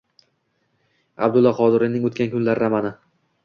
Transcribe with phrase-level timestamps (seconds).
[1.29, 2.97] Abdulla Qodiriyning “O‘tkan kunlar” romani